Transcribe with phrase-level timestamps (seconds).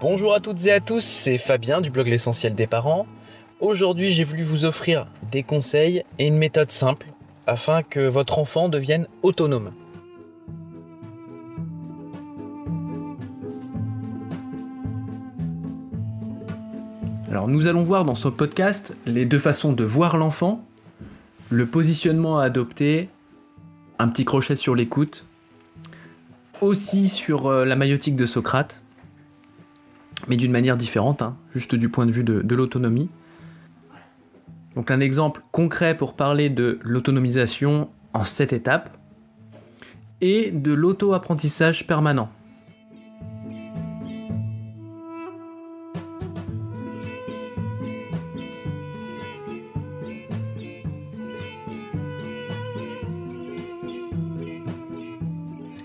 [0.00, 3.04] Bonjour à toutes et à tous, c'est Fabien du blog L'essentiel des parents.
[3.60, 7.08] Aujourd'hui, j'ai voulu vous offrir des conseils et une méthode simple
[7.46, 9.72] afin que votre enfant devienne autonome.
[17.28, 20.64] Alors nous allons voir dans ce podcast les deux façons de voir l'enfant,
[21.50, 23.10] le positionnement à adopter,
[23.98, 25.26] un petit crochet sur l'écoute,
[26.62, 28.79] aussi sur euh, la maïotique de Socrate,
[30.28, 33.08] mais d'une manière différente, hein, juste du point de vue de, de l'autonomie.
[34.74, 38.96] Donc un exemple concret pour parler de l'autonomisation en sept étapes
[40.20, 42.30] et de l'auto-apprentissage permanent.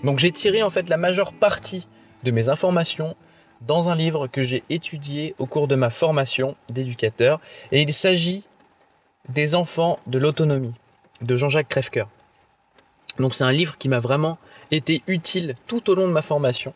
[0.04, 1.88] Donc j'ai tiré en fait la majeure partie
[2.22, 3.16] de mes informations
[3.60, 7.40] dans un livre que j'ai étudié au cours de ma formation d'éducateur
[7.72, 8.44] et il s'agit
[9.28, 10.74] des enfants de l'autonomie
[11.22, 12.08] de Jean-Jacques Crèvecoeur.
[13.18, 14.38] Donc c'est un livre qui m'a vraiment
[14.70, 16.74] été utile tout au long de ma formation.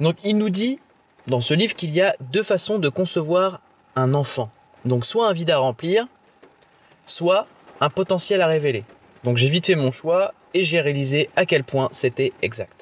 [0.00, 0.78] Donc il nous dit
[1.26, 3.60] dans ce livre qu'il y a deux façons de concevoir
[3.94, 4.50] un enfant.
[4.84, 6.06] Donc soit un vide à remplir,
[7.06, 7.46] soit
[7.80, 8.84] un potentiel à révéler.
[9.24, 12.81] Donc j'ai vite fait mon choix et j'ai réalisé à quel point c'était exact.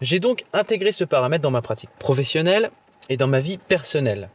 [0.00, 2.70] J'ai donc intégré ce paramètre dans ma pratique professionnelle
[3.08, 4.28] et dans ma vie personnelle.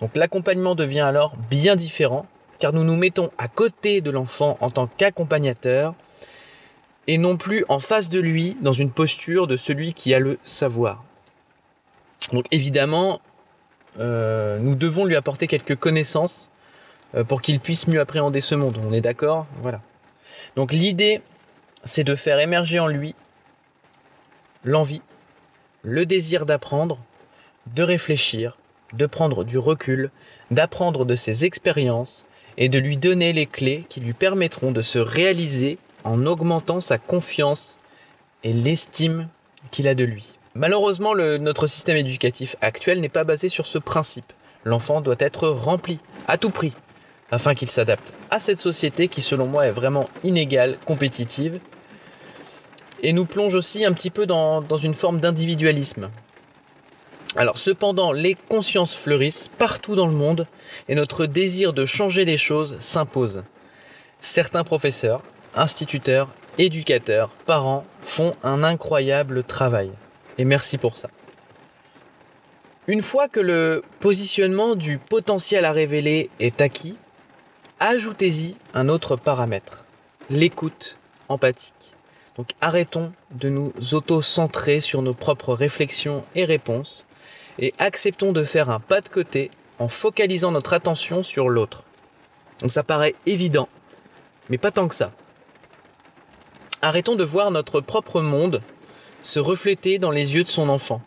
[0.00, 2.26] Donc l'accompagnement devient alors bien différent
[2.58, 5.94] car nous nous mettons à côté de l'enfant en tant qu'accompagnateur
[7.06, 10.38] et non plus en face de lui dans une posture de celui qui a le
[10.42, 11.04] savoir.
[12.32, 13.20] Donc évidemment,
[14.00, 16.50] euh, nous devons lui apporter quelques connaissances
[17.14, 18.80] euh, pour qu'il puisse mieux appréhender ce monde.
[18.84, 19.46] On est d'accord?
[19.60, 19.80] Voilà.
[20.56, 21.20] Donc l'idée,
[21.84, 23.14] c'est de faire émerger en lui
[24.64, 25.02] l'envie,
[25.82, 26.98] le désir d'apprendre,
[27.74, 28.56] de réfléchir,
[28.92, 30.10] de prendre du recul,
[30.50, 32.24] d'apprendre de ses expériences
[32.56, 36.98] et de lui donner les clés qui lui permettront de se réaliser en augmentant sa
[36.98, 37.78] confiance
[38.42, 39.28] et l'estime
[39.70, 40.38] qu'il a de lui.
[40.54, 44.32] Malheureusement, notre système éducatif actuel n'est pas basé sur ce principe.
[44.64, 45.98] L'enfant doit être rempli
[46.28, 46.74] à tout prix
[47.30, 51.58] afin qu'il s'adapte à cette société qui selon moi est vraiment inégale, compétitive
[53.04, 56.10] et nous plonge aussi un petit peu dans, une forme d'individualisme.
[57.36, 60.46] Alors cependant, les consciences fleurissent partout dans le monde
[60.88, 63.44] et notre désir de changer les choses s'impose.
[64.20, 65.22] Certains professeurs,
[65.54, 69.90] instituteurs, éducateurs, parents font un incroyable travail.
[70.38, 71.10] Et merci pour ça.
[72.86, 76.96] Une fois que le positionnement du potentiel à révéler est acquis,
[77.80, 79.84] ajoutez-y un autre paramètre,
[80.30, 80.96] l'écoute
[81.28, 81.83] empathique.
[82.36, 87.06] Donc arrêtons de nous auto-centrer sur nos propres réflexions et réponses
[87.58, 91.84] et acceptons de faire un pas de côté en focalisant notre attention sur l'autre.
[92.60, 93.68] Donc ça paraît évident,
[94.48, 95.12] mais pas tant que ça.
[96.82, 98.62] Arrêtons de voir notre propre monde
[99.22, 101.00] se refléter dans les yeux de son enfant.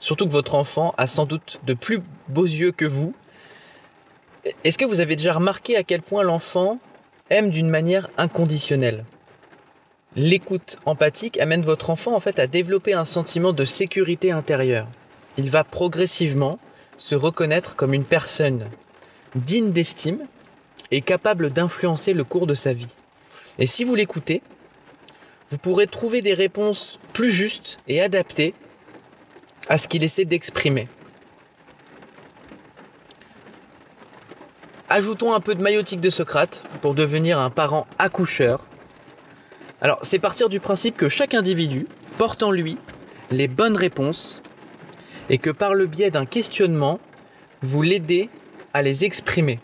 [0.00, 3.14] Surtout que votre enfant a sans doute de plus beaux yeux que vous.
[4.64, 6.78] Est-ce que vous avez déjà remarqué à quel point l'enfant
[7.30, 9.04] aime d'une manière inconditionnelle?
[10.16, 14.86] L'écoute empathique amène votre enfant en fait à développer un sentiment de sécurité intérieure.
[15.38, 16.60] Il va progressivement
[16.98, 18.70] se reconnaître comme une personne
[19.34, 20.20] digne d'estime
[20.92, 22.94] et capable d'influencer le cours de sa vie.
[23.58, 24.42] Et si vous l'écoutez,
[25.50, 28.54] vous pourrez trouver des réponses plus justes et adaptées
[29.68, 30.88] à ce qu'il essaie d'exprimer.
[34.88, 38.64] Ajoutons un peu de maïotique de Socrate pour devenir un parent accoucheur.
[39.80, 42.78] Alors, c'est partir du principe que chaque individu porte en lui
[43.30, 44.42] les bonnes réponses
[45.28, 47.00] et que par le biais d'un questionnement,
[47.62, 48.28] vous l'aidez
[48.72, 49.60] à les exprimer.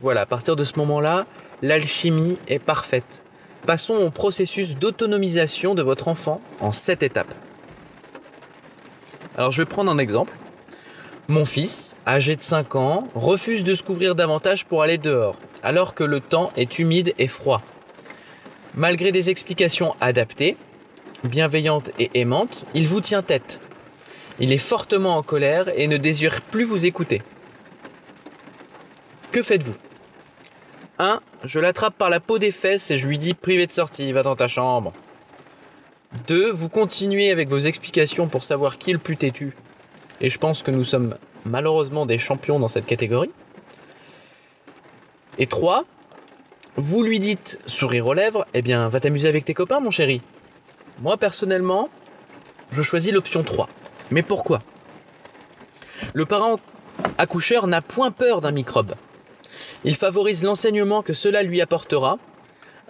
[0.00, 1.26] Voilà, à partir de ce moment-là,
[1.62, 3.24] l'alchimie est parfaite.
[3.66, 7.34] Passons au processus d'autonomisation de votre enfant en sept étapes.
[9.36, 10.34] Alors je vais prendre un exemple.
[11.28, 15.94] Mon fils, âgé de 5 ans, refuse de se couvrir davantage pour aller dehors, alors
[15.94, 17.62] que le temps est humide et froid.
[18.76, 20.56] Malgré des explications adaptées,
[21.22, 23.60] bienveillantes et aimantes, il vous tient tête.
[24.40, 27.22] Il est fortement en colère et ne désire plus vous écouter.
[29.30, 29.76] Que faites-vous?
[30.98, 31.20] 1.
[31.44, 34.24] Je l'attrape par la peau des fesses et je lui dis privé de sortie, va
[34.24, 34.92] dans ta chambre.
[36.26, 36.50] 2.
[36.50, 39.56] Vous continuez avec vos explications pour savoir qui est le plus têtu.
[40.20, 43.30] Et je pense que nous sommes malheureusement des champions dans cette catégorie.
[45.38, 45.84] Et 3.
[46.76, 50.20] Vous lui dites, sourire aux lèvres, eh bien, va t'amuser avec tes copains, mon chéri.
[51.00, 51.88] Moi, personnellement,
[52.72, 53.68] je choisis l'option 3.
[54.10, 54.62] Mais pourquoi?
[56.14, 56.58] Le parent
[57.18, 58.94] accoucheur n'a point peur d'un microbe.
[59.84, 62.18] Il favorise l'enseignement que cela lui apportera.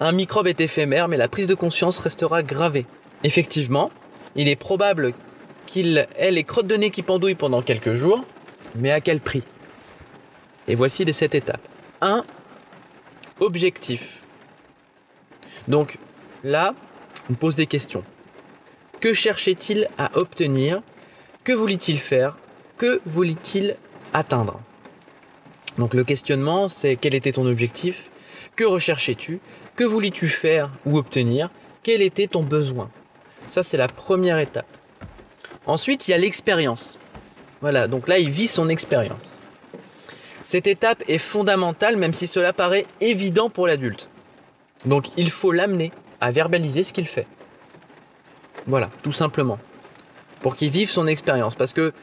[0.00, 2.86] Un microbe est éphémère, mais la prise de conscience restera gravée.
[3.22, 3.90] Effectivement,
[4.34, 5.12] il est probable
[5.66, 8.24] qu'il ait les crottes de nez qui pendouillent pendant quelques jours,
[8.74, 9.44] mais à quel prix?
[10.68, 11.68] Et voici les sept étapes.
[12.00, 12.24] 1.
[13.40, 14.22] Objectif.
[15.66, 15.98] Donc
[16.42, 16.74] là,
[17.30, 18.04] on pose des questions.
[19.00, 20.82] Que cherchait-il à obtenir?
[21.42, 22.36] Que voulait-il faire?
[22.78, 23.76] Que voulait-il
[24.12, 24.60] atteindre?
[25.78, 28.10] Donc le questionnement, c'est quel était ton objectif?
[28.56, 29.40] Que recherchais-tu?
[29.74, 31.50] Que voulais-tu faire ou obtenir?
[31.82, 32.90] Quel était ton besoin?
[33.48, 34.66] Ça, c'est la première étape.
[35.66, 36.98] Ensuite, il y a l'expérience.
[37.60, 39.38] Voilà, donc là, il vit son expérience.
[40.44, 44.10] Cette étape est fondamentale, même si cela paraît évident pour l'adulte.
[44.84, 47.26] Donc, il faut l'amener à verbaliser ce qu'il fait.
[48.66, 49.58] Voilà, tout simplement.
[50.42, 51.54] Pour qu'il vive son expérience.
[51.54, 51.94] Parce que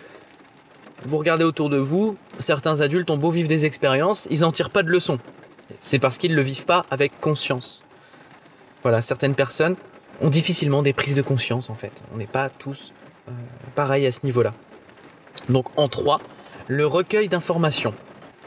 [1.06, 4.72] vous regardez autour de vous, certains adultes ont beau vivre des expériences, ils n'en tirent
[4.72, 5.20] pas de leçons.
[5.80, 7.84] C'est parce qu'ils ne le vivent pas avec conscience.
[8.82, 9.76] Voilà, certaines personnes
[10.20, 12.04] ont difficilement des prises de conscience en fait.
[12.14, 12.92] On n'est pas tous
[13.28, 13.32] euh,
[13.76, 14.54] pareils à ce niveau-là.
[15.50, 16.22] Donc en 3,
[16.68, 17.94] le recueil d'informations.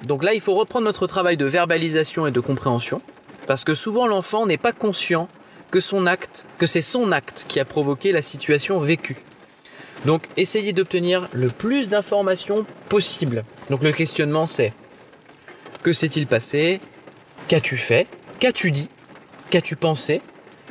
[0.07, 3.01] Donc là, il faut reprendre notre travail de verbalisation et de compréhension,
[3.47, 5.29] parce que souvent l'enfant n'est pas conscient
[5.71, 9.17] que son acte, que c'est son acte qui a provoqué la situation vécue.
[10.05, 13.45] Donc essayez d'obtenir le plus d'informations possible.
[13.71, 14.73] Donc le questionnement c'est
[15.83, 16.81] que s'est-il passé?
[17.49, 18.07] Qu'as-tu fait?
[18.41, 18.89] Qu'as-tu dit?
[19.51, 20.23] Qu'as-tu pensé?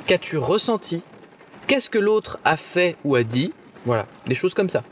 [0.08, 1.04] Qu'as-tu ressenti?
[1.68, 3.54] Qu'est-ce que l'autre a fait ou a dit?
[3.86, 4.84] Voilà, des choses comme ça.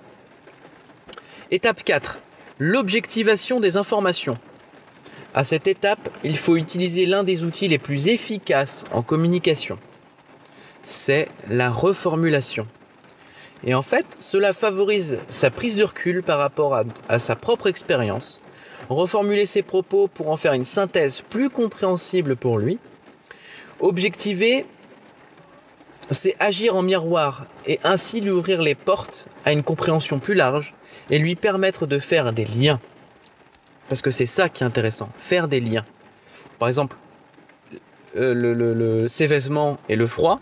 [1.49, 2.19] Étape 4.
[2.63, 4.37] L'objectivation des informations.
[5.33, 9.79] À cette étape, il faut utiliser l'un des outils les plus efficaces en communication.
[10.83, 12.67] C'est la reformulation.
[13.63, 17.65] Et en fait, cela favorise sa prise de recul par rapport à, à sa propre
[17.65, 18.41] expérience,
[18.89, 22.77] reformuler ses propos pour en faire une synthèse plus compréhensible pour lui,
[23.79, 24.67] objectiver
[26.11, 30.73] c'est agir en miroir et ainsi lui ouvrir les portes à une compréhension plus large
[31.09, 32.79] et lui permettre de faire des liens.
[33.87, 35.85] Parce que c'est ça qui est intéressant, faire des liens.
[36.59, 36.97] Par exemple,
[38.15, 39.07] euh, le, le, le
[39.89, 40.39] et le froid,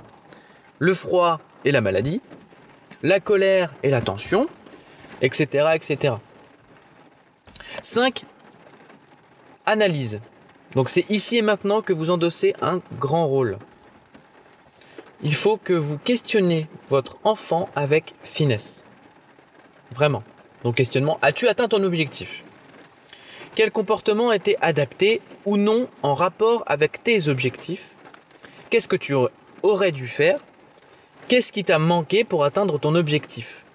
[0.80, 2.22] le froid et la maladie,
[3.04, 4.48] la colère et la tension,
[5.22, 5.68] etc.
[5.76, 6.16] etc.
[7.82, 8.24] 5.
[9.66, 10.20] Analyse.
[10.74, 13.58] Donc c'est ici et maintenant que vous endossez un grand rôle
[15.22, 18.84] il faut que vous questionnez votre enfant avec finesse.
[19.92, 20.24] Vraiment.
[20.64, 22.44] Donc questionnement, as-tu atteint ton objectif?
[23.56, 27.90] Quel comportement était adapté ou non en rapport avec tes objectifs?
[28.70, 29.14] Qu'est-ce que tu
[29.64, 30.40] aurais dû faire?
[31.28, 33.66] Qu'est-ce qui t'a manqué pour atteindre ton objectif?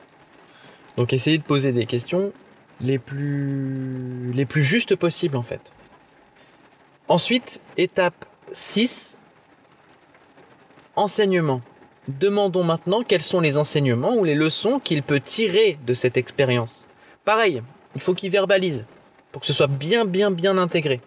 [0.96, 2.32] Donc essayez de poser des questions
[2.80, 5.72] les plus, les plus justes possibles en fait.
[7.08, 9.18] Ensuite, étape 6,
[10.96, 11.60] Enseignement.
[12.06, 16.86] Demandons maintenant quels sont les enseignements ou les leçons qu'il peut tirer de cette expérience.
[17.24, 17.62] Pareil,
[17.96, 18.84] il faut qu'il verbalise
[19.32, 21.00] pour que ce soit bien bien bien intégré.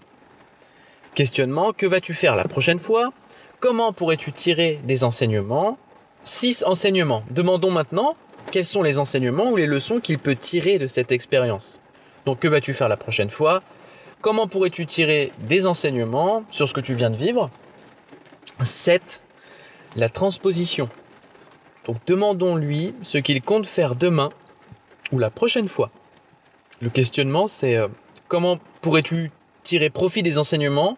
[1.16, 3.14] Questionnement, que vas-tu faire la prochaine fois?
[3.62, 5.78] Comment pourrais-tu tirer des enseignements?
[6.24, 7.24] Six enseignements.
[7.32, 8.18] Demandons maintenant
[8.52, 11.80] quels sont les enseignements ou les leçons qu'il peut tirer de cette expérience.
[12.26, 13.64] Donc que vas-tu faire la prochaine fois?
[14.20, 17.50] Comment pourrais-tu tirer des enseignements sur ce que tu viens de vivre?
[18.62, 19.22] 7
[19.98, 20.90] la transposition.
[21.86, 24.30] Donc demandons-lui ce qu'il compte faire demain
[25.12, 25.90] ou la prochaine fois.
[26.82, 27.88] Le questionnement, c'est euh,
[28.28, 29.32] comment pourrais-tu
[29.64, 30.98] tirer profit des enseignements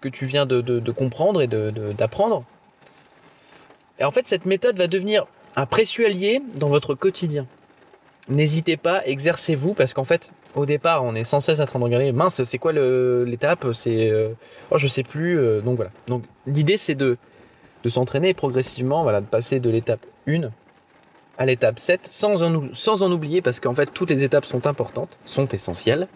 [0.00, 2.44] que tu viens de, comprendre et d'apprendre?
[3.98, 7.46] Et en fait, cette méthode va devenir un précieux allié dans votre quotidien.
[8.28, 11.84] N'hésitez pas, exercez-vous, parce qu'en fait, au départ, on est sans cesse en train de
[11.84, 14.30] regarder, mince, c'est quoi l'étape C'est, euh,
[14.70, 15.38] oh, je sais plus.
[15.38, 15.90] Euh, donc voilà.
[16.06, 17.16] Donc l'idée, c'est de
[17.82, 20.50] de s'entraîner progressivement, voilà, de passer de l'étape 1
[21.38, 25.48] à l'étape 7 sans en, oublier parce qu'en fait toutes les étapes sont importantes, sont
[25.48, 26.08] essentielles.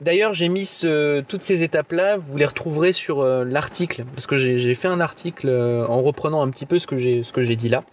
[0.00, 0.82] D'ailleurs, j'ai mis
[1.28, 5.48] toutes ces étapes-là, vous les retrouverez sur euh, l'article, parce que j'ai fait un article
[5.48, 6.96] euh, en reprenant un petit peu ce que
[7.42, 7.84] j'ai dit là.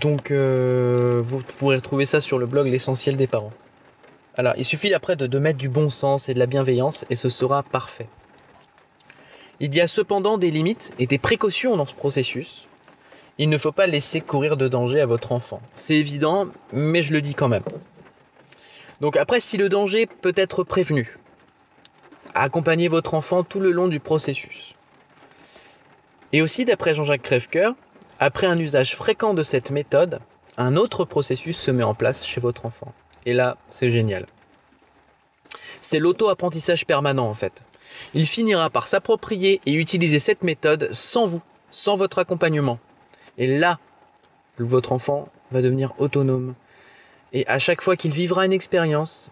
[0.00, 3.52] Donc, euh, vous pourrez retrouver ça sur le blog L'essentiel des parents.
[4.36, 7.28] Alors, il suffit après de mettre du bon sens et de la bienveillance, et ce
[7.28, 8.08] sera parfait.
[9.62, 12.66] Il y a cependant des limites et des précautions dans ce processus.
[13.38, 15.62] Il ne faut pas laisser courir de danger à votre enfant.
[15.76, 17.62] C'est évident, mais je le dis quand même.
[19.00, 21.16] Donc après, si le danger peut être prévenu,
[22.34, 24.74] accompagnez votre enfant tout le long du processus.
[26.32, 27.76] Et aussi, d'après Jean-Jacques Crèvecoeur,
[28.18, 30.18] après un usage fréquent de cette méthode,
[30.56, 32.92] un autre processus se met en place chez votre enfant.
[33.26, 34.26] Et là, c'est génial.
[35.80, 37.62] C'est l'auto-apprentissage permanent en fait.
[38.14, 42.78] Il finira par s'approprier et utiliser cette méthode sans vous, sans votre accompagnement.
[43.38, 43.78] Et là,
[44.58, 46.54] votre enfant va devenir autonome.
[47.32, 49.30] Et à chaque fois qu'il vivra une expérience,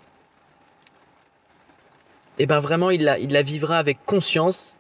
[2.39, 4.75] et eh ben vraiment il la, il la vivra avec conscience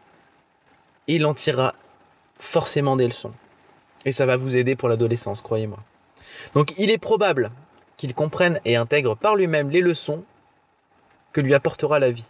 [1.08, 1.74] et il en tirera
[2.38, 3.32] forcément des leçons.
[4.06, 5.78] Et ça va vous aider pour l'adolescence, croyez-moi.
[6.54, 7.50] Donc il est probable
[7.98, 10.24] qu'il comprenne et intègre par lui-même les leçons
[11.34, 12.29] que lui apportera la vie.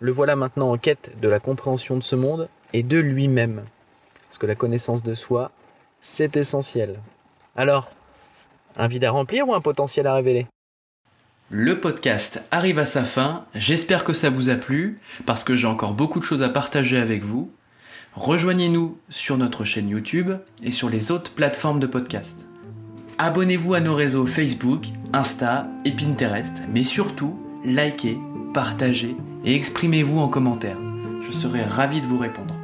[0.00, 3.62] Le voilà maintenant en quête de la compréhension de ce monde et de lui-même.
[4.24, 5.50] Parce que la connaissance de soi,
[6.00, 7.00] c'est essentiel.
[7.56, 7.90] Alors,
[8.76, 10.46] un vide à remplir ou un potentiel à révéler?
[11.50, 15.66] Le podcast arrive à sa fin, j'espère que ça vous a plu, parce que j'ai
[15.66, 17.50] encore beaucoup de choses à partager avec vous.
[18.14, 22.46] Rejoignez-nous sur notre chaîne YouTube et sur les autres plateformes de podcast.
[23.16, 28.18] Abonnez-vous à nos réseaux Facebook, Insta et Pinterest, mais surtout, likez,
[28.54, 30.78] partagez et exprimez-vous en commentaire.
[31.20, 32.57] Je serai ravi de vous répondre.